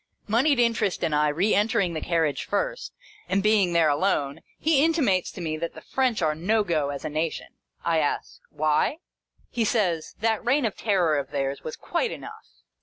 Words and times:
Monied 0.27 0.57
Interest 0.57 1.03
and 1.03 1.13
I 1.13 1.27
re 1.27 1.53
entering 1.53 1.93
the 1.93 2.01
carriage 2.01 2.45
first, 2.45 2.91
and 3.29 3.43
being 3.43 3.73
there 3.73 3.87
alone, 3.87 4.41
he 4.57 4.83
intimates 4.83 5.31
to 5.33 5.41
me 5.41 5.57
that 5.57 5.75
the 5.75 5.81
French 5.81 6.23
are" 6.23 6.33
no 6.49 6.63
go" 6.63 6.89
as 6.89 7.05
a 7.05 7.07
Nation. 7.09 7.49
I 7.85 7.99
ask 7.99 8.41
why? 8.49 8.97
He 9.51 9.63
says, 9.63 10.15
that 10.21 10.41
Eeign 10.43 10.65
of 10.65 10.75
Terror 10.75 11.19
of 11.19 11.29
theirs 11.29 11.63
was 11.63 11.75
quite 11.75 12.09
enough. 12.09 12.47